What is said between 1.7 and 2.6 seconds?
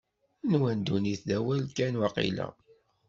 kan, waqila?